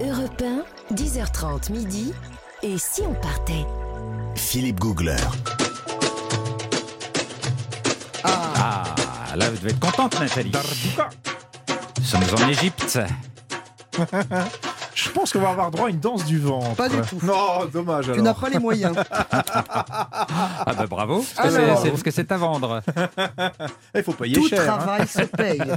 Europe 0.00 0.42
1, 0.90 0.94
10h30 0.94 1.72
midi. 1.72 2.12
Et 2.62 2.78
si 2.78 3.02
on 3.02 3.14
partait? 3.14 3.66
Philippe 4.36 4.78
Googler. 4.78 5.16
Ah, 8.22 8.84
là, 9.34 9.50
vous 9.50 9.56
devez 9.56 9.70
être 9.70 9.80
contente, 9.80 10.20
Nathalie. 10.20 10.52
Nous 11.98 12.04
sommes 12.04 12.22
en 12.36 12.48
Égypte. 12.48 12.98
Je 15.00 15.10
pense 15.10 15.32
qu'on 15.32 15.38
va 15.40 15.50
avoir 15.50 15.70
droit 15.70 15.86
à 15.86 15.90
une 15.90 16.00
danse 16.00 16.24
du 16.24 16.38
ventre. 16.40 16.74
Pas 16.74 16.88
du 16.88 17.00
tout. 17.02 17.18
Non, 17.22 17.66
dommage 17.72 18.06
Tu 18.06 18.10
alors. 18.12 18.24
n'as 18.24 18.34
pas 18.34 18.48
les 18.48 18.58
moyens. 18.58 18.96
Ah 19.70 20.74
bah 20.76 20.86
bravo, 20.86 21.24
parce 21.36 21.48
que 21.48 21.54
c'est- 21.54 21.64
Alors. 21.64 21.80
c'est 21.82 21.90
parce 21.90 22.02
que 22.02 22.10
c'est 22.10 22.32
à 22.32 22.36
vendre. 22.36 22.82
Il 23.94 24.02
faut 24.02 24.12
payer 24.12 24.34
Tout 24.34 24.48
cher. 24.48 24.60
hein. 24.62 24.78
travail 24.78 25.06
se 25.06 25.22
paye. 25.22 25.62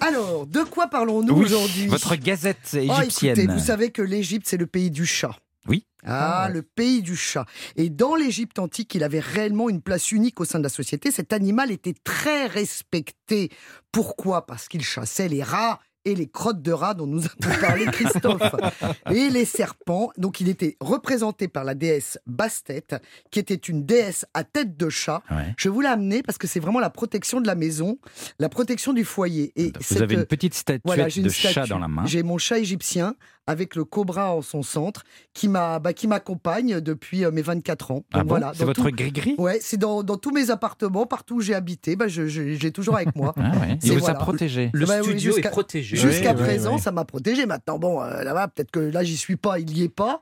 Alors, 0.00 0.46
de 0.46 0.62
quoi 0.62 0.88
parlons-nous 0.88 1.34
Oui, 1.34 1.44
aujourd'hui? 1.44 1.86
votre 1.86 2.16
gazette 2.16 2.58
Oh, 2.74 2.78
égyptienne. 2.78 3.38
écoutez, 3.38 3.52
vous 3.52 3.64
savez 3.64 3.90
que 3.90 4.02
l'Égypte, 4.02 4.46
c'est 4.48 4.56
le 4.56 4.66
pays 4.66 4.90
du 4.90 5.06
chat. 5.06 5.36
Oui. 5.66 5.86
Ah, 6.04 6.42
Ah 6.42 6.46
ouais. 6.48 6.54
le 6.54 6.62
pays 6.62 7.00
du 7.02 7.16
chat. 7.16 7.46
Et 7.76 7.88
dans 7.90 8.14
l'Égypte 8.14 8.58
antique, 8.58 8.94
il 8.94 9.02
avait 9.04 9.20
réellement 9.20 9.68
une 9.70 9.80
place 9.80 10.12
unique 10.12 10.40
au 10.40 10.44
sein 10.44 10.58
de 10.58 10.64
la 10.64 10.68
société. 10.68 11.10
Cet 11.10 11.32
animal 11.32 11.70
était 11.70 11.94
très 12.04 12.46
respecté. 12.46 13.50
Pourquoi? 13.92 14.46
Parce 14.46 14.68
qu'il 14.68 14.82
chassait 14.84 15.28
les 15.28 15.42
rats 15.42 15.80
et 16.04 16.14
les 16.14 16.26
crottes 16.26 16.62
de 16.62 16.72
rats 16.72 16.94
dont 16.94 17.06
nous 17.06 17.22
avons 17.24 17.60
parlé 17.60 17.86
Christophe. 17.86 18.42
et 19.10 19.30
les 19.30 19.44
serpents. 19.44 20.10
Donc 20.18 20.40
il 20.40 20.48
était 20.48 20.76
représenté 20.80 21.48
par 21.48 21.64
la 21.64 21.74
déesse 21.74 22.18
Bastet, 22.26 22.84
qui 23.30 23.38
était 23.38 23.54
une 23.54 23.84
déesse 23.84 24.26
à 24.34 24.44
tête 24.44 24.76
de 24.76 24.88
chat. 24.88 25.22
Ouais. 25.30 25.54
Je 25.56 25.68
vous 25.68 25.80
l'ai 25.80 25.88
amené 25.88 26.22
parce 26.22 26.38
que 26.38 26.46
c'est 26.46 26.60
vraiment 26.60 26.80
la 26.80 26.90
protection 26.90 27.40
de 27.40 27.46
la 27.46 27.54
maison, 27.54 27.98
la 28.38 28.48
protection 28.48 28.92
du 28.92 29.04
foyer. 29.04 29.52
Et 29.56 29.66
Vous 29.66 29.82
cette- 29.82 30.02
avez 30.02 30.14
une 30.14 30.26
petite 30.26 30.54
voilà, 30.84 31.08
j'ai 31.08 31.20
une 31.20 31.26
de 31.26 31.32
chat 31.32 31.50
statue. 31.50 31.70
dans 31.70 31.78
la 31.78 31.88
main. 31.88 32.06
J'ai 32.06 32.22
mon 32.22 32.38
chat 32.38 32.58
égyptien 32.58 33.14
avec 33.46 33.76
le 33.76 33.84
cobra 33.84 34.34
en 34.34 34.42
son 34.42 34.62
centre 34.62 35.04
qui 35.34 35.48
m'a 35.48 35.78
bah, 35.78 35.92
qui 35.92 36.06
m'accompagne 36.06 36.80
depuis 36.80 37.24
euh, 37.24 37.30
mes 37.30 37.42
24 37.42 37.90
ans. 37.90 37.94
Donc 37.94 38.04
Ah 38.12 38.22
bon 38.22 38.28
voilà, 38.30 38.52
C'est 38.54 38.60
dans 38.60 38.66
votre 38.66 38.84
tout- 38.88 38.94
gris-gris? 38.96 39.34
Ouais, 39.38 39.58
c'est 39.60 39.76
dans, 39.76 40.02
dans 40.02 40.16
tous 40.16 40.30
mes 40.30 40.50
appartements, 40.50 41.06
partout 41.06 41.36
où 41.36 41.40
j'ai 41.40 41.54
habité, 41.54 41.96
bah, 41.96 42.08
je, 42.08 42.26
je- 42.26 42.54
j'ai 42.54 42.72
toujours 42.72 42.96
avec 42.96 43.14
moi. 43.16 43.34
Ah 43.46 43.50
ouais. 43.60 43.76
C'est 43.80 43.88
Il 43.88 43.92
vous 43.94 43.98
voilà. 44.00 44.16
a 44.16 44.18
protégé. 44.20 44.70
Le 44.72 44.86
Bah 44.86 44.94
oui, 45.00 45.04
studio 45.10 45.32
est 45.32 45.34
jusqu'à- 45.34 45.50
protégé. 45.50 45.96
Jusqu'à 45.96 46.30
Oui, 46.32 46.36
oui, 46.38 46.44
présent, 46.44 46.74
oui. 46.76 46.80
ça 46.80 46.92
m'a 46.92 47.04
protégé. 47.04 47.44
Maintenant, 47.46 47.78
bon, 47.78 48.00
euh, 48.00 48.22
là-bas, 48.22 48.48
peut-être 48.48 48.70
que 48.70 48.80
là, 48.80 49.04
j'y 49.04 49.16
suis 49.16 49.36
pas, 49.36 49.58
il 49.58 49.76
y 49.76 49.82
est 49.82 49.88
pas. 49.88 50.20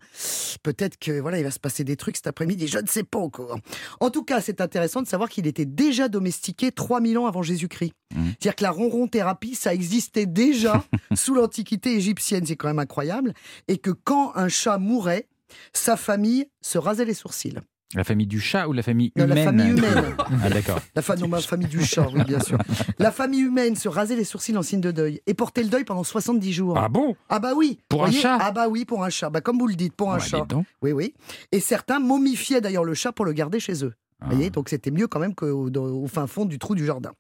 Peut-être 0.63 0.99
que 0.99 1.21
voilà, 1.21 1.39
il 1.39 1.45
va 1.45 1.51
se 1.51 1.59
passer 1.61 1.85
des 1.85 1.97
trucs 1.97 2.17
cet 2.17 2.27
après-midi. 2.27 2.67
Je 2.69 2.79
ne 2.79 2.87
sais 2.87 3.03
pas 3.05 3.19
encore. 3.19 3.59
En 4.01 4.11
tout 4.11 4.25
cas, 4.25 4.41
c'est 4.41 4.61
intéressant 4.61 5.03
de 5.03 5.07
savoir 5.07 5.29
qu'il 5.29 5.47
était 5.47 5.65
déjà 5.67 6.09
domestiqué 6.09 6.73
3000 6.73 7.19
ans 7.19 7.27
avant 7.27 7.43
Jésus-Christ. 7.43 7.93
Mhm. 8.15 8.27
C'est-à-dire 8.41 8.57
que 8.57 8.63
la 8.65 8.71
ronron 8.71 9.07
thérapie, 9.09 9.55
ça 9.55 9.75
existait 9.75 10.27
déjà 10.27 10.85
sous 11.15 11.35
l'Antiquité 11.35 11.95
égyptienne. 11.95 12.45
C'est 12.47 12.57
quand 12.57 12.69
même 12.69 12.79
incroyable. 12.79 13.35
Et 13.69 13.79
que 13.79 13.91
quand 13.91 14.33
un 14.37 14.49
chat 14.49 14.79
mourait, 14.79 15.27
sa 15.73 15.97
famille 15.97 16.47
se 16.61 16.79
rasait 16.79 17.05
les 17.05 17.15
sourcils. 17.15 17.55
La 17.95 18.05
famille 18.05 18.27
du 18.27 18.41
chat 18.41 18.69
ou 18.69 18.73
la 18.73 18.83
famille 18.83 19.13
Non, 19.17 19.25
humaine 19.25 19.37
la 19.37 19.45
famille 19.45 19.69
humaine. 19.71 20.17
Ah 20.43 20.49
d'accord. 20.49 20.79
La 20.97 21.03
fa- 21.03 21.15
non, 21.15 21.29
ma 21.29 21.43
famille 21.43 21.69
du 21.69 21.85
chat, 21.85 22.07
oui, 22.15 22.25
bien 22.25 22.41
sûr. 22.41 22.57
La 22.99 23.13
famille 23.13 23.41
humaine 23.43 23.77
se 23.77 23.87
rasait 23.87 24.17
les 24.17 24.25
sourcils 24.25 24.57
en 24.57 24.63
signe 24.63 24.81
de 24.81 24.91
deuil 24.93 25.21
et 25.27 25.35
portait 25.35 25.63
le 25.63 25.69
deuil 25.69 25.85
pendant 25.85 26.03
70 26.03 26.53
jours. 26.55 26.79
Ah 26.79 26.89
bon? 26.89 27.15
Ah 27.29 27.39
bah 27.39 27.53
oui. 27.55 27.81
Pour 27.91 28.07
un 28.07 28.11
chat? 28.11 28.39
Ah 28.41 28.51
bah 28.51 28.69
oui, 28.69 28.87
pour 28.87 29.05
un 29.05 29.11
chat. 29.11 29.29
Bah 29.29 29.43
comme 29.43 29.59
vous 29.59 29.67
le 29.67 29.75
dites, 29.75 29.93
pour 29.95 30.11
un 30.11 30.19
Ouais, 30.19 30.25
chat. 30.27 30.47
Oui, 30.81 30.93
oui. 30.93 31.13
Et 31.53 31.61
certains 31.61 31.99
momifiaient 31.99 32.63
d'ailleurs 32.63 32.85
le 32.85 32.95
chat 32.95 33.13
pour 33.13 33.27
le 33.27 33.35
garder 33.35 33.61
chez 33.61 33.85
eux. 33.85 33.93
Ah. 34.23 34.29
Vous 34.29 34.37
voyez, 34.37 34.51
donc 34.51 34.69
c'était 34.69 34.91
mieux 34.91 35.09
quand 35.09 35.19
même 35.19 35.35
qu'au 35.35 35.69
au 35.69 36.07
fin 36.07 36.27
fond 36.27 36.45
du 36.45 36.59
trou 36.59 36.75
du 36.75 36.87
jardin. 36.87 37.13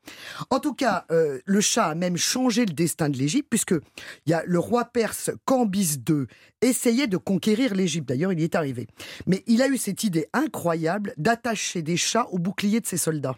En 0.50 0.60
tout 0.60 0.74
cas, 0.74 1.04
euh, 1.10 1.40
le 1.44 1.60
chat 1.60 1.86
a 1.86 1.94
même 1.94 2.16
changé 2.16 2.64
le 2.64 2.72
destin 2.72 3.08
de 3.08 3.16
l'Égypte, 3.16 3.48
puisque 3.50 3.74
il 4.26 4.30
y 4.30 4.34
a 4.34 4.42
le 4.46 4.58
roi 4.58 4.84
perse 4.84 5.30
Cambyse 5.44 6.00
II 6.08 6.26
essayait 6.60 7.08
de 7.08 7.16
conquérir 7.16 7.74
l'Égypte. 7.74 8.08
D'ailleurs, 8.08 8.32
il 8.32 8.40
y 8.40 8.44
est 8.44 8.54
arrivé. 8.54 8.86
Mais 9.26 9.42
il 9.46 9.62
a 9.62 9.68
eu 9.68 9.76
cette 9.76 10.04
idée 10.04 10.28
incroyable 10.32 11.12
d'attacher 11.16 11.82
des 11.82 11.96
chats 11.96 12.28
au 12.30 12.38
bouclier 12.38 12.80
de 12.80 12.86
ses 12.86 12.98
soldats. 12.98 13.36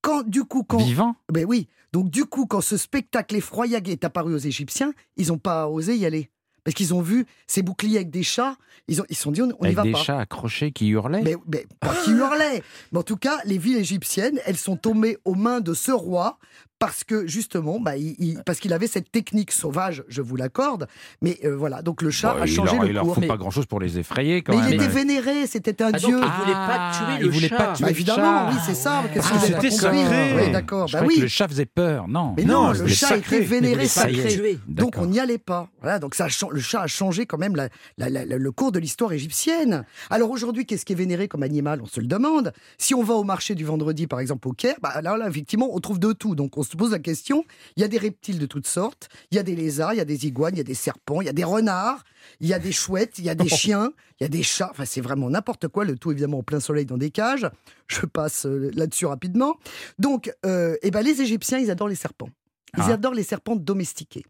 Quand, 0.00 0.26
du 0.26 0.44
coup, 0.44 0.62
quand, 0.62 0.78
Vivant? 0.78 1.16
Ben 1.32 1.44
oui. 1.44 1.68
Donc 1.92 2.10
du 2.10 2.26
coup, 2.26 2.46
quand 2.46 2.60
ce 2.60 2.76
spectacle 2.76 3.36
effroyable 3.36 3.88
est 3.90 4.04
apparu 4.04 4.34
aux 4.34 4.38
Égyptiens, 4.38 4.92
ils 5.16 5.28
n'ont 5.28 5.38
pas 5.38 5.68
osé 5.68 5.96
y 5.96 6.06
aller. 6.06 6.30
Parce 6.68 6.74
qu'ils 6.74 6.92
ont 6.92 7.00
vu 7.00 7.24
ces 7.46 7.62
boucliers 7.62 7.96
avec 7.96 8.10
des 8.10 8.22
chats, 8.22 8.54
ils 8.88 9.00
ont- 9.00 9.06
ils 9.08 9.16
se 9.16 9.22
sont 9.22 9.30
dit 9.32 9.40
on 9.40 9.46
n'y 9.46 9.52
Avec 9.62 9.76
va 9.76 9.82
des 9.84 9.92
pas. 9.92 9.98
chats 10.00 10.18
accrochés 10.20 10.70
qui 10.70 10.88
hurlaient 10.88 11.22
Mais, 11.22 11.34
mais 11.50 11.66
pas 11.80 11.94
qui 12.04 12.10
hurlaient. 12.10 12.62
Mais 12.92 12.98
en 12.98 13.02
tout 13.02 13.16
cas, 13.16 13.38
les 13.46 13.56
villes 13.56 13.78
égyptiennes, 13.78 14.38
elles 14.44 14.58
sont 14.58 14.76
tombées 14.76 15.16
aux 15.24 15.34
mains 15.34 15.60
de 15.60 15.72
ce 15.72 15.92
roi 15.92 16.38
parce 16.78 17.02
que 17.04 17.26
justement, 17.26 17.80
bah, 17.80 17.96
il, 17.96 18.14
il- 18.18 18.42
parce 18.44 18.60
qu'il 18.60 18.72
avait 18.72 18.86
cette 18.86 19.10
technique 19.10 19.50
sauvage, 19.52 20.04
je 20.08 20.22
vous 20.22 20.36
l'accorde. 20.36 20.86
Mais 21.22 21.38
euh, 21.44 21.56
voilà, 21.56 21.82
donc 21.82 22.02
le 22.02 22.10
chat 22.10 22.34
Bah, 22.34 22.42
a 22.42 22.46
il 22.46 22.52
changé 22.52 22.74
leur, 22.76 22.82
le 22.84 22.88
il 22.90 22.94
leur 22.94 23.04
cours. 23.04 23.14
faut 23.16 23.20
Mais, 23.20 23.26
pas 23.26 23.36
grand-chose 23.36 23.66
pour 23.66 23.80
les 23.80 23.98
effrayer 23.98 24.42
quand 24.42 24.54
mais 24.54 24.62
même. 24.62 24.68
il 24.72 24.74
était 24.76 24.88
vénéré, 24.88 25.46
c'était 25.46 25.82
un 25.82 25.88
Ah, 25.88 25.98
donc, 25.98 26.00
dieu. 26.00 26.20
il 26.20 26.40
voulait 26.42 26.52
pas 26.52 26.92
tuer 26.94 27.04
Ah, 27.08 27.18
le 27.18 27.26
il 27.26 27.30
voulait 27.32 27.48
chat. 27.48 27.56
pas 27.56 27.72
tuer 27.72 27.82
Bah, 27.82 27.86
le 27.90 27.94
évidemment, 27.96 28.22
chat. 28.22 28.50
oui, 28.52 28.56
c'est 28.66 28.74
ça. 28.74 29.02
Qu'est-ce 29.12 29.26
Ah, 29.26 29.30
que 29.30 29.38
vous 29.38 29.44
avez 29.54 29.54
c'était 29.70 29.70
sacré. 29.70 30.44
Oui, 30.46 30.52
d'accord. 30.52 30.88
Bah 30.92 31.02
oui. 31.06 31.16
que 31.16 31.20
le 31.22 31.28
chat 31.28 31.48
faisait 31.48 31.66
peur, 31.66 32.08
non. 32.08 32.34
Mais 32.36 32.44
Non, 32.44 32.66
non, 32.66 32.72
le 32.72 32.86
chat 32.88 33.08
sacré. 33.08 33.36
était 33.36 33.44
vénéré, 33.44 33.84
Il 33.84 33.88
voulait 33.88 34.12
pas 34.12 34.18
sacré. 34.22 34.28
tuer. 34.34 34.58
Donc 34.68 34.94
on 34.98 35.06
n'y 35.06 35.18
allait 35.20 35.38
pas. 35.38 35.68
Voilà, 35.80 35.98
donc 35.98 36.14
ça 36.14 36.26
le 36.50 36.60
chat 36.60 36.82
a 36.82 36.86
changé 36.86 37.26
quand 37.26 37.38
même 37.38 37.56
la- 37.56 37.68
la- 37.96 38.08
la- 38.08 38.24
la- 38.24 38.36
le 38.38 38.52
cours 38.52 38.72
de 38.72 38.78
l'histoire 38.78 39.12
égyptienne. 39.12 39.84
Alors 40.10 40.30
aujourd'hui, 40.30 40.64
qu'est-ce 40.66 40.84
qui 40.84 40.92
est 40.92 40.96
vénéré 40.96 41.28
comme 41.28 41.42
animal? 41.42 41.80
On 41.82 41.86
se 41.86 42.00
le 42.00 42.06
demande. 42.06 42.52
Si 42.78 42.94
on 42.94 43.02
va 43.02 43.14
au 43.14 43.24
marché 43.24 43.54
du 43.54 43.64
vendredi, 43.64 44.06
par 44.06 44.20
exemple 44.20 44.46
au 44.48 44.52
Caire, 44.52 44.76
bah 44.82 45.00
là, 45.02 45.16
là, 45.16 45.28
effectivement, 45.28 45.68
on 45.72 45.80
trouve 45.80 45.98
de 45.98 46.12
tout. 46.12 46.34
Donc 46.34 46.56
on 46.56 46.62
se 46.68 46.76
pose 46.76 46.92
la 46.92 46.98
question. 46.98 47.44
Il 47.76 47.80
y 47.80 47.84
a 47.84 47.88
des 47.88 47.98
reptiles 47.98 48.38
de 48.38 48.46
toutes 48.46 48.66
sortes. 48.66 49.08
Il 49.30 49.36
y 49.36 49.38
a 49.38 49.42
des 49.42 49.56
lézards, 49.56 49.94
il 49.94 49.98
y 49.98 50.00
a 50.00 50.04
des 50.04 50.26
iguanes, 50.26 50.54
il 50.54 50.58
y 50.58 50.60
a 50.60 50.64
des 50.64 50.74
serpents, 50.74 51.20
il 51.20 51.26
y 51.26 51.28
a 51.30 51.32
des 51.32 51.44
renards, 51.44 52.04
il 52.40 52.46
y 52.48 52.54
a 52.54 52.58
des 52.58 52.72
chouettes, 52.72 53.18
il 53.18 53.24
y 53.24 53.30
a 53.30 53.34
des 53.34 53.48
chiens, 53.48 53.92
il 54.20 54.24
y 54.24 54.26
a 54.26 54.28
des 54.28 54.42
chats. 54.42 54.68
Enfin, 54.70 54.84
c'est 54.84 55.00
vraiment 55.00 55.30
n'importe 55.30 55.68
quoi. 55.68 55.84
Le 55.84 55.96
tout 55.96 56.10
évidemment 56.12 56.38
en 56.38 56.42
plein 56.42 56.60
soleil 56.60 56.86
dans 56.86 56.98
des 56.98 57.10
cages. 57.10 57.48
Je 57.88 58.06
passe 58.06 58.46
euh, 58.46 58.70
là-dessus 58.74 59.06
rapidement. 59.06 59.56
Donc, 59.98 60.32
euh, 60.46 60.76
eh 60.82 60.90
ben, 60.90 61.02
les 61.02 61.20
Égyptiens, 61.22 61.58
ils 61.58 61.70
adorent 61.70 61.88
les 61.88 61.94
serpents. 61.94 62.28
Ils 62.76 62.82
Ah. 62.82 62.92
adorent 62.94 63.14
les 63.14 63.22
serpents 63.22 63.56
domestiqués. 63.56 64.26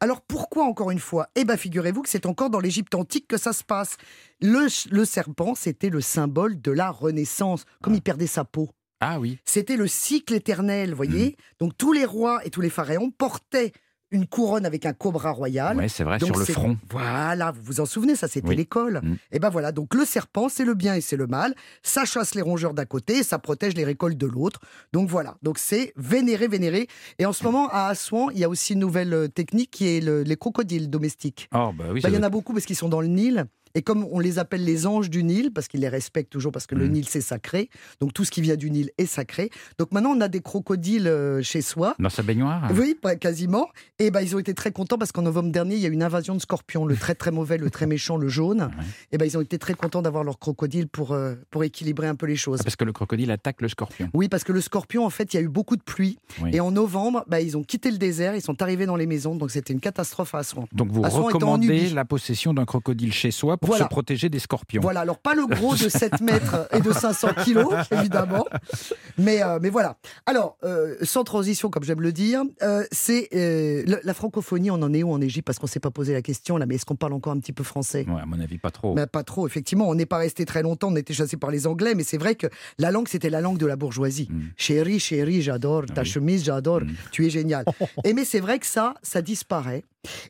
Alors 0.00 0.22
pourquoi 0.22 0.64
encore 0.64 0.90
une 0.90 0.98
fois? 0.98 1.28
Eh 1.34 1.44
bien 1.44 1.58
figurez-vous 1.58 2.00
que 2.00 2.08
c'est 2.08 2.24
encore 2.24 2.48
dans 2.48 2.58
l'Égypte 2.58 2.94
antique 2.94 3.28
que 3.28 3.36
ça 3.36 3.52
se 3.52 3.62
passe. 3.62 3.98
Le, 4.40 4.66
le 4.90 5.04
serpent, 5.04 5.54
c'était 5.54 5.90
le 5.90 6.00
symbole 6.00 6.58
de 6.58 6.72
la 6.72 6.90
renaissance, 6.90 7.64
comme 7.82 7.94
il 7.94 8.00
perdait 8.00 8.26
sa 8.26 8.44
peau. 8.44 8.70
Ah 9.04 9.18
oui. 9.18 9.38
C'était 9.44 9.76
le 9.76 9.86
cycle 9.88 10.32
éternel, 10.34 10.90
vous 10.90 10.96
voyez 10.96 11.30
Mm. 11.30 11.34
Donc 11.60 11.72
tous 11.76 11.92
les 11.92 12.04
rois 12.04 12.40
et 12.46 12.50
tous 12.50 12.60
les 12.60 12.70
pharaons 12.70 13.10
portaient 13.10 13.72
une 14.12 14.26
couronne 14.26 14.66
avec 14.66 14.84
un 14.84 14.92
cobra 14.92 15.30
royal. 15.30 15.74
Ouais, 15.78 15.88
c'est 15.88 16.04
vrai, 16.04 16.18
Donc 16.18 16.28
sur 16.28 16.36
le 16.38 16.44
front. 16.44 16.76
Voilà, 16.90 17.50
vous 17.50 17.62
vous 17.64 17.80
en 17.80 17.86
souvenez, 17.86 18.14
ça 18.14 18.28
c'était 18.28 18.48
Oui. 18.50 18.56
l'école. 18.56 19.00
Mm. 19.02 19.14
Et 19.32 19.38
ben 19.38 19.48
voilà, 19.48 19.72
donc 19.72 19.94
le 19.94 20.04
serpent, 20.04 20.50
c'est 20.50 20.66
le 20.66 20.74
bien 20.74 20.94
et 20.94 21.00
c'est 21.00 21.16
le 21.16 21.26
mal. 21.26 21.54
Ça 21.82 22.04
chasse 22.04 22.34
les 22.34 22.42
rongeurs 22.42 22.74
d'un 22.74 22.84
côté, 22.84 23.22
ça 23.22 23.38
protège 23.38 23.74
les 23.74 23.84
récoltes 23.84 24.18
de 24.18 24.26
l'autre. 24.26 24.60
Donc 24.92 25.08
voilà, 25.08 25.36
donc 25.42 25.58
c'est 25.58 25.94
vénéré, 25.96 26.46
vénéré. 26.46 26.88
Et 27.18 27.24
en 27.26 27.32
ce 27.32 27.42
moment, 27.42 27.68
à 27.70 27.86
Assouan, 27.86 28.28
il 28.30 28.38
y 28.38 28.44
a 28.44 28.50
aussi 28.50 28.74
une 28.74 28.80
nouvelle 28.80 29.14
euh, 29.14 29.28
technique 29.28 29.70
qui 29.70 29.88
est 29.88 30.00
le- 30.00 30.22
les 30.24 30.36
crocodiles 30.36 30.90
domestiques. 30.90 31.48
Oh, 31.54 31.70
bah 31.74 31.86
oui, 31.90 32.02
ça 32.02 32.08
il 32.10 32.14
y 32.14 32.18
en 32.18 32.22
a 32.22 32.28
beaucoup 32.30 32.52
parce 32.52 32.66
qu'ils 32.66 32.76
sont 32.76 32.90
dans 32.90 33.00
le 33.00 33.08
Nil. 33.08 33.46
Et 33.74 33.82
comme 33.82 34.06
on 34.10 34.18
les 34.20 34.38
appelle 34.38 34.64
les 34.64 34.86
anges 34.86 35.10
du 35.10 35.22
Nil, 35.24 35.50
parce 35.52 35.68
qu'ils 35.68 35.80
les 35.80 35.88
respectent 35.88 36.30
toujours, 36.32 36.52
parce 36.52 36.66
que 36.66 36.74
le 36.74 36.86
Mhm. 36.86 36.92
Nil 36.92 37.08
c'est 37.08 37.20
sacré, 37.20 37.70
donc 38.00 38.12
tout 38.12 38.24
ce 38.24 38.30
qui 38.30 38.40
vient 38.42 38.56
du 38.56 38.70
Nil 38.70 38.90
est 38.98 39.06
sacré. 39.06 39.50
Donc 39.78 39.92
maintenant 39.92 40.10
on 40.16 40.20
a 40.20 40.28
des 40.28 40.40
crocodiles 40.40 41.06
euh, 41.08 41.42
chez 41.42 41.62
soi. 41.62 41.94
Dans 41.98 42.10
sa 42.10 42.22
baignoire 42.22 42.70
Oui, 42.76 42.94
pas- 43.00 43.16
quasiment. 43.16 43.68
Et 43.98 44.10
ben 44.10 44.20
ils 44.20 44.34
ont 44.36 44.38
été 44.38 44.54
très 44.54 44.72
contents 44.72 44.98
parce 44.98 45.12
qu'en 45.12 45.22
novembre 45.22 45.50
dernier, 45.50 45.76
il 45.76 45.80
y 45.80 45.86
a 45.86 45.88
eu 45.88 45.92
une 45.92 46.02
invasion 46.02 46.34
de 46.34 46.40
scorpions, 46.40 46.84
le 46.86 46.96
très 46.96 47.14
très 47.14 47.30
mauvais, 47.30 47.58
le 47.58 47.70
très 47.70 47.86
méchant, 47.86 48.16
le 48.16 48.28
jaune. 48.28 48.62
Ouais. 48.62 48.84
Et 49.12 49.18
ben 49.18 49.24
ils 49.26 49.36
ont 49.36 49.40
été 49.40 49.58
très 49.58 49.74
contents 49.74 50.02
d'avoir 50.02 50.24
leur 50.24 50.38
crocodile 50.38 50.86
pour, 50.88 51.12
euh, 51.12 51.34
pour 51.50 51.64
équilibrer 51.64 52.06
un 52.08 52.14
peu 52.14 52.26
les 52.26 52.36
choses. 52.36 52.58
Ah, 52.60 52.64
Parce 52.64 52.76
que 52.76 52.84
le 52.84 52.92
crocodile 52.92 53.30
attaque 53.30 53.60
le 53.62 53.68
scorpion. 53.68 54.08
Oui, 54.14 54.28
parce 54.28 54.44
que 54.44 54.52
le 54.52 54.60
scorpion, 54.60 55.04
en 55.06 55.10
fait, 55.10 55.32
il 55.32 55.36
y 55.36 55.40
a 55.40 55.42
eu 55.42 55.48
beaucoup 55.48 55.76
de 55.76 55.82
pluie. 55.82 56.18
Oui. 56.42 56.50
Et 56.52 56.60
en 56.60 56.70
novembre, 56.70 57.24
bah, 57.28 57.40
ils 57.40 57.56
ont 57.56 57.62
quitté 57.62 57.90
le 57.90 57.98
désert, 57.98 58.34
ils 58.34 58.42
sont 58.42 58.60
arrivés 58.62 58.86
dans 58.86 58.96
les 58.96 59.06
maisons. 59.06 59.34
Donc 59.36 59.50
c'était 59.50 59.72
une 59.72 59.80
catastrophe 59.80 60.34
à 60.34 60.38
Assouan. 60.38 60.66
Donc 60.72 60.90
vous 60.90 61.04
Assouan 61.04 61.24
recommandez 61.24 61.90
la 61.90 62.04
possession 62.04 62.52
d'un 62.54 62.64
crocodile 62.64 63.12
chez 63.12 63.30
soi 63.30 63.56
pour 63.62 63.68
Voilà. 63.70 63.84
se 63.84 63.88
protéger 63.88 64.28
des 64.28 64.38
scorpions. 64.38 64.82
Voilà, 64.82 65.00
alors 65.00 65.18
pas 65.18 65.34
le 65.34 65.46
gros 65.46 65.74
de 65.74 65.88
7 65.88 66.20
mètres 66.20 66.68
et 66.72 66.80
de 66.80 66.92
500 66.92 67.28
kilos, 67.44 67.72
évidemment. 67.92 68.44
Mais, 69.18 69.42
euh, 69.42 69.58
mais 69.62 69.70
voilà. 69.70 69.96
Alors, 70.26 70.56
euh, 70.64 70.96
sans 71.02 71.24
transition, 71.24 71.70
comme 71.70 71.84
j'aime 71.84 72.00
le 72.00 72.12
dire, 72.12 72.42
euh, 72.62 72.84
c'est 72.92 73.28
la 73.32 74.14
francophonie, 74.14 74.70
on 74.70 74.74
en 74.82 74.92
est 74.92 75.02
où 75.02 75.12
en 75.12 75.20
Égypte? 75.20 75.46
Parce 75.46 75.58
qu'on 75.58 75.66
s'est 75.66 75.80
pas 75.80 75.90
posé 75.90 76.12
la 76.12 76.22
question 76.22 76.56
là, 76.56 76.66
mais 76.66 76.74
est-ce 76.74 76.84
qu'on 76.84 76.96
parle 76.96 77.12
encore 77.14 77.32
un 77.32 77.38
petit 77.38 77.52
peu 77.52 77.64
français? 77.64 78.04
Ouais, 78.08 78.20
à 78.20 78.26
mon 78.26 78.40
avis, 78.40 78.58
pas 78.58 78.70
trop. 78.70 78.94
Mais 78.94 79.06
pas 79.06 79.22
trop, 79.22 79.46
effectivement. 79.46 79.88
On 79.88 79.94
n'est 79.94 80.06
pas 80.06 80.18
resté 80.18 80.44
très 80.44 80.62
longtemps, 80.62 80.88
on 80.92 80.96
était 80.96 81.14
chassé 81.14 81.36
par 81.36 81.50
les 81.50 81.66
Anglais, 81.66 81.94
mais 81.94 82.04
c'est 82.04 82.18
vrai 82.18 82.34
que 82.34 82.48
la 82.78 82.90
langue, 82.90 83.08
c'était 83.08 83.30
la 83.30 83.40
langue 83.40 83.58
de 83.58 83.66
la 83.66 83.76
bourgeoisie. 83.76 84.28
Mm. 84.30 84.40
Chérie, 84.56 84.98
chérie, 85.00 85.42
j'adore, 85.42 85.86
ta 85.86 86.02
oui. 86.02 86.06
chemise, 86.08 86.44
j'adore, 86.44 86.80
Mm. 86.82 86.88
tu 87.12 87.26
es 87.26 87.30
génial. 87.30 87.64
et 88.04 88.12
mais 88.12 88.24
c'est 88.24 88.40
vrai 88.40 88.58
que 88.58 88.66
ça, 88.66 88.94
ça 89.02 89.22
disparaît. 89.22 89.84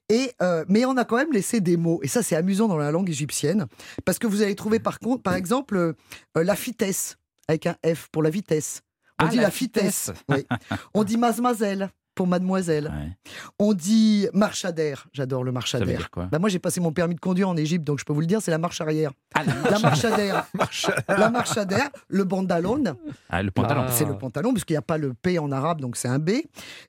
Et, 0.09 0.33
euh, 0.43 0.65
mais 0.69 0.85
on 0.85 0.97
a 0.97 1.05
quand 1.05 1.17
même 1.17 1.33
laissé 1.33 1.61
des 1.61 1.77
mots. 1.77 2.01
Et 2.03 2.09
ça, 2.09 2.23
c'est 2.23 2.37
amusant 2.37 2.69
dans 2.69 2.77
la 2.77 2.91
langue 2.91 3.09
égyptienne. 3.11 3.67
Parce 4.05 4.19
que 4.19 4.27
vous 4.27 4.43
allez 4.43 4.55
trouver, 4.55 4.79
par 4.79 4.99
contre, 4.99 5.23
par 5.23 5.35
exemple, 5.35 5.77
euh, 5.77 5.93
euh, 6.37 6.45
la 6.45 6.55
vitesse, 6.55 7.17
avec 7.49 7.67
un 7.67 7.77
F 7.87 8.09
pour 8.13 8.23
la 8.23 8.31
vitesse. 8.31 8.83
On 9.21 9.27
Ah, 9.27 9.29
dit 9.29 9.37
la 9.39 9.49
vitesse. 9.51 10.11
Oui. 10.29 10.45
On 10.95 11.05
dit 11.05 11.17
mazmazel. 11.17 11.91
pour 12.15 12.27
mademoiselle. 12.27 12.93
Ouais. 12.95 13.33
On 13.59 13.73
dit 13.73 14.29
marche 14.35 14.67
d'air. 14.67 15.07
J'adore 15.15 15.45
le 15.45 15.53
marche 15.53 15.75
d'air. 15.77 16.11
quoi? 16.11 16.27
Bah 16.31 16.39
moi, 16.39 16.51
j'ai 16.51 16.59
passé 16.59 16.79
mon 16.81 16.93
permis 16.93 17.15
de 17.15 17.21
conduire 17.21 17.49
en 17.49 17.57
Égypte, 17.57 17.85
donc 17.85 18.01
je 18.01 18.05
peux 18.05 18.13
vous 18.13 18.21
le 18.21 18.27
dire, 18.27 18.43
c'est 18.43 18.51
la 18.51 18.59
marche 18.59 18.83
arrière. 18.83 19.13
Ah, 19.35 19.43
la 19.45 19.71
La 19.71 19.79
marche 19.79 20.03
d'air. 20.03 20.47
la 21.09 21.31
marche 21.31 21.55
d'air, 21.67 21.89
le 22.09 22.25
bandalone, 22.25 22.97
Ah, 23.31 23.43
le 23.43 23.51
pantalon. 23.51 23.85
Ah. 23.89 23.93
c'est 23.93 24.05
le 24.05 24.19
pantalon, 24.19 24.53
parce 24.53 24.65
qu'il 24.67 24.75
n'y 24.75 24.79
a 24.79 24.83
pas 24.83 24.99
le 24.99 25.15
P 25.15 25.39
en 25.39 25.51
arabe, 25.51 25.81
donc 25.81 25.97
c'est 25.97 26.09
un 26.09 26.19
B. 26.19 26.31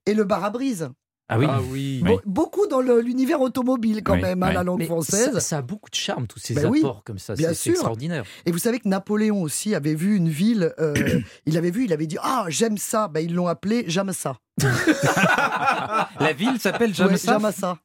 Et 0.05 0.13
le 0.13 0.25
bar 0.25 0.43
à 0.43 0.49
brise. 0.49 0.89
Ah 1.29 1.39
oui. 1.39 1.45
Ah 1.49 1.59
oui. 1.61 2.01
Oui. 2.03 2.11
Be- 2.11 2.21
Beaucoup 2.25 2.67
dans 2.67 2.81
l'univers 2.81 3.39
automobile, 3.41 4.01
quand 4.03 4.13
Oui, 4.15 4.21
même, 4.21 4.43
hein, 4.43 4.51
la 4.51 4.63
langue 4.63 4.79
Mais 4.79 4.85
française. 4.85 5.31
ça, 5.33 5.39
ça 5.39 5.57
a 5.59 5.61
beaucoup 5.61 5.89
de 5.89 5.95
charme, 5.95 6.27
tous 6.27 6.39
ces 6.39 6.53
Ben 6.53 6.65
oui, 6.69 6.79
apports 6.79 7.03
comme 7.03 7.17
ça. 7.17 7.35
C'est 7.35 7.69
extraordinaire. 7.69 8.23
Et 8.45 8.51
vous 8.51 8.57
savez 8.57 8.79
que 8.79 8.87
Napoléon 8.89 9.41
aussi 9.41 9.73
avait 9.73 9.95
vu 9.95 10.15
une 10.15 10.29
ville, 10.29 10.73
euh, 10.79 10.93
il 11.45 11.57
avait 11.57 11.71
vu, 11.71 11.85
il 11.85 11.93
avait 11.93 12.07
dit 12.07 12.17
Ah, 12.21 12.45
j'aime 12.49 12.77
ça. 12.77 13.07
Ben, 13.07 13.21
ils 13.21 13.33
l'ont 13.33 13.47
appelé 13.47 13.85
Jamassa. 13.87 14.37
La 14.59 16.33
ville 16.33 16.59
s'appelle 16.59 16.89
Ouais, 16.89 16.95
Jamassa. 16.95 17.31
Jamassa. 17.33 17.77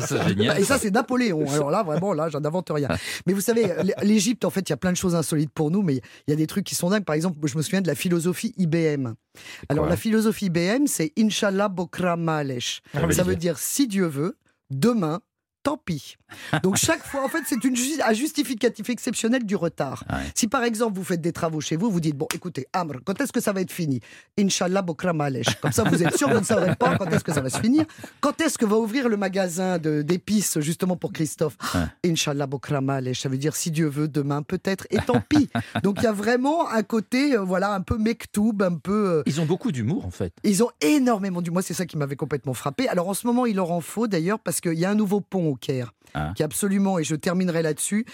C'est 0.00 0.28
génial. 0.28 0.58
Et 0.58 0.64
ça, 0.64 0.78
c'est 0.78 0.90
Napoléon. 0.90 1.48
Alors 1.50 1.70
là, 1.70 1.82
vraiment, 1.82 2.12
là, 2.12 2.28
j'en 2.28 2.44
invente 2.44 2.70
rien. 2.70 2.88
Mais 3.26 3.32
vous 3.32 3.40
savez, 3.40 3.72
l'Égypte, 4.02 4.44
en 4.44 4.50
fait, 4.50 4.68
il 4.68 4.70
y 4.70 4.72
a 4.72 4.76
plein 4.76 4.92
de 4.92 4.96
choses 4.96 5.14
insolites 5.14 5.52
pour 5.52 5.70
nous, 5.70 5.82
mais 5.82 5.94
il 6.26 6.30
y 6.30 6.32
a 6.32 6.36
des 6.36 6.46
trucs 6.46 6.64
qui 6.64 6.74
sont 6.74 6.90
dingues. 6.90 7.04
Par 7.04 7.14
exemple, 7.14 7.38
je 7.46 7.56
me 7.56 7.62
souviens 7.62 7.80
de 7.80 7.86
la 7.86 7.94
philosophie 7.94 8.54
IBM. 8.56 9.14
Alors, 9.68 9.86
la 9.86 9.96
philosophie 9.96 10.46
IBM, 10.46 10.86
c'est 10.86 11.12
Inch'Allah 11.18 11.68
Bokra 11.68 12.16
Malesh. 12.16 12.80
Ça 12.92 13.06
veut 13.06 13.12
Ça 13.12 13.22
veut 13.22 13.36
dire 13.36 13.58
si 13.58 13.86
Dieu 13.86 14.06
veut, 14.06 14.38
demain, 14.70 15.20
tant 15.66 15.76
pis. 15.84 16.16
Donc 16.62 16.76
chaque 16.76 17.04
fois, 17.04 17.24
en 17.24 17.28
fait, 17.28 17.42
c'est 17.46 17.62
une 17.64 17.74
ju- 17.74 18.00
un 18.04 18.12
justificatif 18.12 18.88
exceptionnel 18.90 19.44
du 19.44 19.56
retard. 19.56 20.04
Ouais. 20.10 20.18
Si 20.34 20.46
par 20.46 20.62
exemple 20.62 20.94
vous 20.96 21.02
faites 21.04 21.20
des 21.20 21.32
travaux 21.32 21.60
chez 21.60 21.74
vous, 21.76 21.90
vous 21.90 21.98
dites 22.00 22.16
bon, 22.16 22.28
écoutez, 22.34 22.66
Amr, 22.72 23.00
quand 23.04 23.20
est-ce 23.20 23.32
que 23.32 23.40
ça 23.40 23.52
va 23.52 23.60
être 23.62 23.72
fini? 23.72 24.00
Inch'Allah 24.38 24.82
Bokra 24.82 25.12
Malesh. 25.12 25.56
Comme 25.60 25.72
ça, 25.72 25.82
vous 25.82 26.02
êtes 26.04 26.16
sûr, 26.16 26.28
vous 26.28 26.38
ne 26.38 26.44
saurez 26.44 26.76
pas 26.76 26.96
quand 26.96 27.06
est-ce 27.06 27.24
que 27.24 27.32
ça 27.32 27.40
va 27.40 27.50
se 27.50 27.58
finir. 27.58 27.84
Quand 28.20 28.40
est-ce 28.40 28.58
que 28.58 28.64
va 28.64 28.76
ouvrir 28.76 29.08
le 29.08 29.16
magasin 29.16 29.78
de- 29.78 30.02
d'épices 30.02 30.60
justement 30.60 30.96
pour 30.96 31.12
Christophe? 31.12 31.56
Inch'Allah 32.04 32.46
Bokra. 32.46 32.80
Ça 33.14 33.28
veut 33.28 33.38
dire 33.38 33.56
si 33.56 33.70
Dieu 33.72 33.88
veut 33.88 34.06
demain 34.08 34.42
peut-être 34.42 34.86
et 34.90 34.98
tant 34.98 35.20
pis. 35.28 35.48
Donc 35.82 35.96
il 35.98 36.04
y 36.04 36.06
a 36.06 36.12
vraiment 36.12 36.68
un 36.70 36.82
côté, 36.84 37.34
euh, 37.34 37.40
voilà, 37.42 37.74
un 37.74 37.80
peu 37.80 37.98
mektoub, 37.98 38.62
un 38.62 38.74
peu. 38.76 39.08
euh, 39.18 39.22
Ils 39.26 39.40
ont 39.40 39.46
beaucoup 39.46 39.72
d'humour, 39.72 40.04
en 40.06 40.10
fait. 40.10 40.32
ils 40.44 40.62
ont 40.62 40.70
énormément 40.80 41.42
du. 41.42 41.50
Moi, 41.50 41.62
c'est 41.62 41.74
ça 41.74 41.86
qui 41.86 41.96
m'avait 41.96 42.14
complètement 42.16 42.54
frappé. 42.54 42.88
Alors, 42.88 43.08
en 43.08 43.14
ce 43.14 43.26
moment, 43.26 43.46
il 43.46 43.56
leur 43.56 43.72
en 43.72 43.80
faut 43.80 44.06
d'ailleurs 44.06 44.38
parce 44.38 44.60
qu'il 44.60 44.74
y 44.78 44.84
a 44.84 44.90
un 44.90 44.94
nouveau 44.94 45.20
pont 45.20 45.55
Caire. 45.56 45.92
Ah. 46.14 46.32
Qui 46.34 46.42
est 46.42 46.44
absolument, 46.46 46.98
et 46.98 47.04
je 47.04 47.14
terminerai 47.14 47.60
là-dessus. 47.62 48.06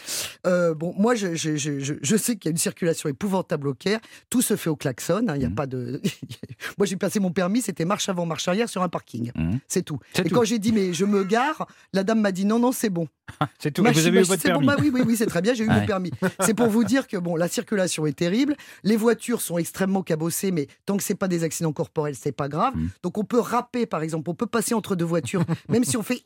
euh, 0.47 0.75
bon, 0.75 0.93
moi, 0.99 1.15
je, 1.15 1.35
je- 1.37 1.57
je- 1.57 1.79
je- 1.79 1.95
je 2.03 2.17
sais 2.17 2.35
qu'il 2.37 2.49
y 2.49 2.49
a 2.49 2.53
une 2.53 2.57
circulation 2.57 3.09
épouvantable 3.09 3.69
au 3.69 3.75
Caire. 3.75 4.01
Tout 4.29 4.43
se 4.43 4.57
fait 4.57 4.71
au 4.71 4.75
klaxon. 4.77 5.27
hein, 5.29 5.35
Il 5.37 5.39
n'y 5.41 5.45
a 5.45 5.49
Mhm. 5.51 5.55
pas 5.55 5.67
de. 5.67 6.01
moi, 6.79 6.87
j'ai 6.87 6.97
passé 6.97 7.21
mon 7.21 7.31
permis, 7.31 7.63
c'était 7.63 7.85
marche 7.85 8.09
avant, 8.09 8.27
marche 8.27 8.49
arrière 8.49 8.69
sur 8.69 8.83
un 8.83 8.89
parking. 8.89 9.31
Mhm. 9.37 9.61
C'est 9.69 9.83
tout. 9.83 9.99
Et 10.19 10.25
tout. 10.25 10.35
quand 10.35 10.43
j'ai 10.45 10.59
dit, 10.59 10.73
mais 10.73 10.93
je 10.93 11.05
me 11.05 11.23
gare, 11.23 11.67
la 11.93 12.03
dame 12.03 12.21
m'a 12.21 12.33
dit 12.33 12.45
non, 12.45 12.59
non, 12.59 12.73
c'est 12.73 12.91
bon. 12.91 13.07
C'est 13.61 13.71
tout. 13.71 13.87
Et 13.87 13.93
vous 13.93 14.07
avez 14.07 14.21
eu 14.21 14.23
votre 14.25 14.43
bon, 14.43 14.49
permis. 14.49 14.67
bah 14.67 14.77
oui, 14.81 14.91
oui, 14.93 15.03
oui, 15.07 15.17
c'est 15.17 15.27
très 15.27 15.41
bien, 15.41 15.55
j'ai 15.55 15.65
eu 15.65 15.69
Ouais. 15.73 15.81
mon 15.81 15.87
permis. 15.87 16.11
C'est 16.41 16.55
pour 16.55 16.69
vous 16.69 16.83
dire 16.85 17.07
que 17.07 17.17
bon, 17.17 17.37
la 17.37 17.47
circulation 17.49 18.05
est 18.07 18.13
terrible, 18.17 18.57
les 18.83 18.97
voitures 18.97 19.41
sont 19.41 19.59
extrêmement 19.59 20.03
cabossées, 20.03 20.51
mais 20.51 20.67
tant 20.87 20.97
que 20.97 21.03
c'est 21.05 21.15
pas 21.15 21.29
des 21.29 21.45
accidents 21.45 21.73
corporels, 21.73 22.15
c'est 22.17 22.33
pas 22.33 22.49
grave. 22.49 22.75
Mm. 22.77 22.89
Donc 23.05 23.17
on 23.19 23.25
peut 23.25 23.39
râper, 23.39 23.87
par 23.87 24.03
exemple, 24.03 24.29
on 24.29 24.35
peut 24.35 24.47
passer 24.47 24.75
entre 24.75 24.97
deux 24.97 25.05
voitures, 25.05 25.45
même 25.69 25.85
si 25.85 25.97
on 25.97 26.03
fait 26.03 26.23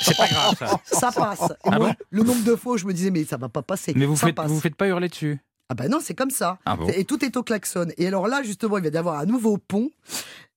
C'est 0.00 0.16
pas 0.16 0.28
grave 0.28 0.54
ça. 0.58 0.80
ça 0.84 1.12
passe. 1.12 1.42
Et 1.42 1.68
Ah 1.70 1.78
moi, 1.78 1.88
bon 1.88 1.94
le 2.10 2.22
nombre 2.22 2.44
de 2.44 2.56
fois 2.56 2.74
où 2.74 2.78
je 2.78 2.86
me 2.86 2.92
disais 2.92 3.10
mais 3.10 3.24
ça 3.24 3.36
va 3.36 3.48
pas 3.48 3.62
passer. 3.62 3.92
Mais 3.96 4.06
vous 4.06 4.16
ça 4.16 4.26
faites, 4.26 4.36
passe. 4.36 4.50
vous 4.50 4.60
faites 4.60 4.76
pas 4.76 4.86
hurler 4.88 5.08
dessus. 5.08 5.38
Ah 5.68 5.74
ben 5.74 5.88
non, 5.88 5.98
c'est 6.02 6.14
comme 6.14 6.30
ça. 6.30 6.58
Ah 6.66 6.76
bon 6.76 6.88
Et 6.88 7.04
tout 7.04 7.24
est 7.24 7.36
au 7.36 7.42
klaxon. 7.42 7.86
Et 7.96 8.06
alors 8.06 8.28
là, 8.28 8.42
justement, 8.42 8.78
il 8.78 8.84
va 8.84 8.90
y 8.90 8.96
avoir 8.96 9.18
un 9.20 9.26
nouveau 9.26 9.56
pont. 9.58 9.90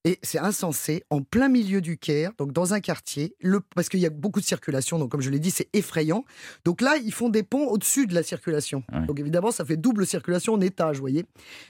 Et 0.08 0.20
c'est 0.22 0.38
insensé, 0.38 1.04
en 1.10 1.22
plein 1.24 1.48
milieu 1.50 1.82
du 1.82 1.98
Caire, 1.98 2.30
donc 2.38 2.52
dans 2.52 2.76
un 2.76 2.80
quartier, 2.80 3.36
le, 3.42 3.60
parce 3.60 3.90
qu'il 3.90 4.00
y 4.00 4.06
a 4.06 4.12
beaucoup 4.12 4.40
de 4.40 4.46
circulation, 4.46 5.00
donc 5.00 5.10
comme 5.10 5.22
je 5.22 5.32
l'ai 5.32 5.40
dit, 5.40 5.50
c'est 5.50 5.68
effrayant. 5.74 6.26
Donc 6.64 6.82
là, 6.82 6.98
ils 6.98 7.12
font 7.12 7.28
des 7.30 7.42
ponts 7.42 7.66
au-dessus 7.70 8.06
de 8.06 8.14
la 8.14 8.22
circulation. 8.22 8.84
Ouais. 8.94 9.04
Donc 9.08 9.20
évidemment, 9.20 9.50
ça 9.50 9.66
fait 9.66 9.78
double 9.78 10.06
circulation 10.06 10.54
en 10.54 10.62
étage, 10.62 10.98
vous 10.98 11.02
voyez. 11.02 11.26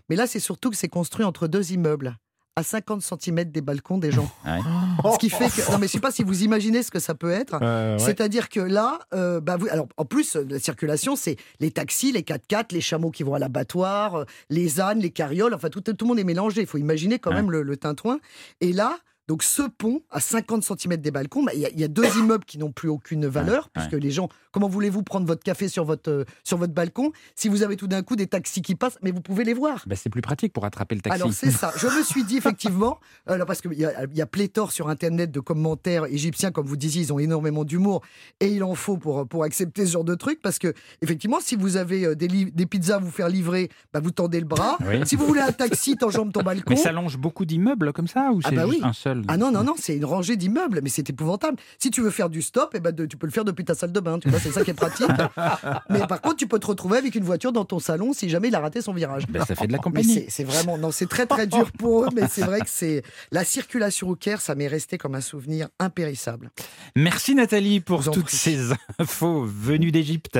Mais 0.09 0.17
là, 0.17 0.27
c'est 0.27 0.41
surtout 0.41 0.69
que 0.69 0.75
c'est 0.75 0.89
construit 0.89 1.23
entre 1.23 1.47
deux 1.47 1.71
immeubles, 1.71 2.17
à 2.57 2.63
50 2.63 3.01
cm 3.01 3.43
des 3.45 3.61
balcons 3.61 3.97
des 3.97 4.11
gens. 4.11 4.29
Ouais. 4.45 4.59
Ce 5.13 5.17
qui 5.17 5.29
fait 5.29 5.49
que... 5.49 5.71
Non 5.71 5.77
mais 5.77 5.87
je 5.87 5.91
sais 5.93 5.99
pas 5.99 6.11
si 6.11 6.23
vous 6.23 6.43
imaginez 6.43 6.83
ce 6.83 6.91
que 6.91 6.99
ça 6.99 7.13
peut 7.13 7.29
être. 7.31 7.59
Euh, 7.61 7.97
ouais. 7.97 7.99
C'est-à-dire 8.03 8.47
que 8.49 8.59
là, 8.61 8.99
euh, 9.13 9.41
bah 9.41 9.57
vous, 9.57 9.67
alors 9.69 9.87
en 9.97 10.05
plus, 10.05 10.35
la 10.35 10.59
circulation, 10.59 11.15
c'est 11.17 11.35
les 11.59 11.71
taxis, 11.71 12.11
les 12.13 12.21
4x4, 12.21 12.71
les 12.71 12.81
chameaux 12.81 13.11
qui 13.11 13.23
vont 13.23 13.33
à 13.33 13.39
l'abattoir, 13.39 14.15
euh, 14.15 14.25
les 14.49 14.79
ânes, 14.79 14.99
les 14.99 15.11
carrioles, 15.11 15.53
enfin 15.53 15.69
tout, 15.69 15.81
tout 15.81 15.93
le 15.99 16.07
monde 16.07 16.19
est 16.19 16.23
mélangé. 16.23 16.61
Il 16.61 16.67
faut 16.67 16.77
imaginer 16.77 17.19
quand 17.19 17.31
Ouais. 17.31 17.35
même 17.37 17.51
le, 17.51 17.61
le 17.61 17.75
tintouin. 17.77 18.19
Et 18.61 18.71
là, 18.71 18.97
donc 19.27 19.41
ce 19.43 19.63
pont, 19.63 20.01
à 20.11 20.19
50 20.19 20.63
cm 20.63 20.97
des 20.97 21.11
balcons, 21.11 21.43
bah, 21.43 21.51
il 21.55 21.61
y, 21.61 21.65
a- 21.65 21.69
il 21.71 21.79
y 21.79 21.83
a 21.83 21.87
deux 21.87 22.05
immeubles 22.19 22.45
qui 22.45 22.57
n'ont 22.57 22.71
plus 22.71 22.89
aucune 22.89 23.25
valeur, 23.25 23.63
ouais. 23.63 23.69
puisque 23.73 23.93
les 24.03 24.11
gens, 24.11 24.29
comment 24.51 24.67
voulez-vous 24.67 25.01
prendre 25.03 25.25
votre 25.25 25.43
café 25.43 25.67
sur 25.67 25.83
votre, 25.85 26.09
euh, 26.11 26.25
sur 26.43 26.57
votre 26.57 26.73
balcon 26.73 27.11
si 27.35 27.49
vous 27.49 27.63
avez 27.63 27.75
tout 27.75 27.87
d'un 27.87 28.03
coup 28.03 28.15
des 28.15 28.27
taxis 28.27 28.61
qui 28.61 28.75
passent, 28.75 28.97
mais 29.01 29.11
vous 29.11 29.21
pouvez 29.21 29.43
les 29.43 29.53
voir? 29.53 29.83
Bah, 29.87 29.95
c'est 29.95 30.09
plus 30.09 30.21
pratique 30.21 30.53
pour 30.53 30.65
attraper 30.65 30.95
le 30.95 31.01
taxi. 31.01 31.19
alors 31.21 31.33
c'est 31.33 31.51
ça. 31.51 31.71
Je 31.77 31.87
me 31.87 32.03
suis 32.03 32.23
dit 32.23 32.37
effectivement, 32.37 32.99
là, 33.27 33.45
parce 33.45 33.61
qu'il 33.61 33.73
y, 33.73 33.77
y 34.17 34.21
a 34.21 34.25
pléthore 34.25 34.71
sur 34.71 34.89
Internet 34.89 35.31
de 35.31 35.39
commentaires 35.39 36.05
égyptiens, 36.05 36.51
comme 36.51 36.67
vous 36.67 36.77
disiez, 36.77 37.01
ils 37.03 37.13
ont 37.13 37.19
énormément 37.19 37.63
d'humour 37.65 38.01
et 38.39 38.47
il 38.47 38.63
en 38.63 38.75
faut 38.75 38.97
pour, 38.97 39.27
pour 39.27 39.43
accepter 39.43 39.85
ce 39.85 39.91
genre 39.93 40.03
de 40.03 40.15
truc, 40.15 40.39
parce 40.41 40.59
que 40.59 40.73
effectivement, 41.01 41.39
si 41.41 41.55
vous 41.55 41.77
avez 41.77 42.05
euh, 42.05 42.15
des, 42.15 42.65
pizzas 42.65 42.95
à 42.95 42.99
vous 42.99 43.11
faire 43.11 43.29
livrer, 43.29 43.69
bah, 43.93 43.99
vous 44.01 44.11
tendez 44.11 44.39
le 44.39 44.45
bras. 44.45 44.77
Oui. 44.87 45.01
Si 45.05 45.15
vous 45.15 45.25
voulez 45.25 45.41
un 45.41 45.51
taxi, 45.51 45.95
t'enjambes 45.97 46.31
ton 46.31 46.43
balcon. 46.43 46.63
Mais 46.69 46.75
ça 46.75 46.91
longe 46.91 47.17
beaucoup 47.17 47.45
d'immeubles 47.45 47.91
comme 47.93 48.07
ça 48.07 48.31
ou 48.31 48.39
Ah 48.43 48.49
c'est 48.49 48.55
bah 48.55 48.65
oui. 48.67 48.79
un 48.83 48.93
seul 48.93 49.14
Ah 49.27 49.37
non, 49.37 49.51
non, 49.51 49.63
non, 49.63 49.73
c'est 49.77 49.95
une 49.95 50.05
rangée 50.05 50.35
d'immeubles, 50.35 50.79
mais 50.83 50.89
c'est 50.89 51.09
épouvantable. 51.09 51.57
Si 51.79 51.91
tu 51.91 52.01
veux 52.01 52.09
faire 52.09 52.29
du 52.29 52.41
stop, 52.41 52.71
eh 52.75 52.79
ben, 52.79 52.91
de- 52.91 53.05
tu 53.05 53.17
peux 53.17 53.27
le 53.27 53.31
faire 53.31 53.45
depuis 53.45 53.63
ta 53.65 53.75
salle 53.75 53.91
de 53.91 53.99
bain, 53.99 54.19
tu 54.19 54.29
vois, 54.29 54.39
c'est 54.39 54.51
ça 54.51 54.63
qui 54.63 54.71
est 54.71 54.73
pratique. 54.73 55.07
mais 55.89 56.05
par 56.07 56.21
contre, 56.21 56.37
tu 56.37 56.47
peux 56.47 56.59
te 56.59 56.67
retrouver 56.67 56.97
avec 56.97 57.15
une 57.15 57.23
voiture 57.23 57.51
dans 57.51 57.65
ton 57.65 57.79
salon 57.79 58.13
si 58.13 58.29
jamais 58.29 58.47
il 58.49 58.55
a 58.55 58.59
raté 58.59 58.81
son 58.81 58.93
virage. 58.93 59.27
Bah, 59.27 59.45
ça 59.45 59.55
fait 59.55 59.67
de 59.67 59.71
la 59.71 59.77
compagnie. 59.79 60.25
c'est- 60.29 60.43
vraiment, 60.43 60.77
non, 60.77 60.91
c'est 60.91 61.07
très 61.07 61.25
très 61.25 61.47
dur 61.47 61.71
pour 61.73 62.03
eux, 62.05 62.09
mais 62.15 62.27
c'est 62.29 62.43
vrai 62.43 62.59
que 62.59 62.69
c'est 62.69 63.03
la 63.31 63.43
circulation 63.43 64.09
au 64.09 64.15
Caire, 64.15 64.41
ça 64.41 64.55
m'est 64.55 64.67
resté 64.67 64.97
comme 64.97 65.15
un 65.15 65.21
souvenir 65.21 65.67
impérissable. 65.79 66.51
Merci 66.95 67.35
Nathalie 67.35 67.79
pour 67.79 68.01
vous 68.01 68.11
toutes 68.11 68.29
ces 68.29 68.57
infos 68.99 69.43
venues 69.45 69.91
d'Égypte. 69.91 70.39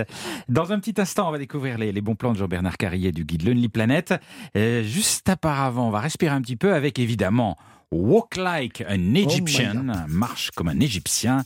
Dans 0.50 0.72
un 0.72 0.80
petit 0.80 1.00
instant, 1.02 1.28
on 1.28 1.32
va 1.32 1.38
découvrir 1.38 1.78
les, 1.78 1.92
les 1.92 2.02
bons 2.02 2.16
plans 2.16 2.34
de 2.34 2.38
Jean-Bernard 2.38 2.78
Carrier 2.78 3.12
du 3.12 3.24
guide 3.26 3.44
Lonely 3.48 3.70
Planet. 3.70 4.14
Euh, 4.56 4.84
juste 4.84 5.30
auparavant, 5.30 5.88
on 5.88 5.92
va 5.92 6.00
respirer 6.00 6.34
un 6.34 6.42
petit 6.42 6.56
peu 6.56 6.74
avec 6.74 7.00
évidemment 7.00 7.58
Walk 7.92 8.36
Like 8.36 8.82
an 8.88 9.14
Oh 9.14 9.18
Egyptian, 9.18 10.06
marche 10.08 10.52
comme 10.52 10.70
un 10.70 10.80
Égyptien 10.80 11.44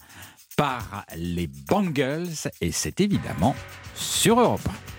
par 0.58 1.06
les 1.16 1.48
Bangles 1.48 2.28
et 2.62 2.72
c'est 2.72 3.00
évidemment 3.00 3.56
sur 3.96 4.40
Europe 4.40 4.68
1. 4.68 4.99